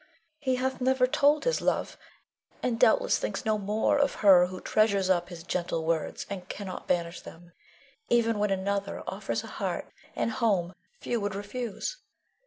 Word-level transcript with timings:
He 0.39 0.55
hath 0.55 0.81
never 0.81 1.05
told 1.05 1.43
his 1.43 1.61
love, 1.61 1.95
and 2.63 2.79
doubtless 2.79 3.19
thinks 3.19 3.45
no 3.45 3.59
more 3.59 3.99
of 3.99 4.15
her 4.25 4.47
who 4.47 4.59
treasures 4.59 5.11
up 5.11 5.29
his 5.29 5.43
gentle 5.43 5.85
words, 5.85 6.25
and 6.27 6.49
cannot 6.49 6.87
banish 6.87 7.21
them, 7.21 7.51
even 8.09 8.39
when 8.39 8.49
another 8.49 9.03
offers 9.05 9.43
a 9.43 9.47
heart 9.61 9.93
and 10.15 10.31
home 10.31 10.73
few 10.99 11.21
would 11.21 11.35
refuse. 11.35 11.97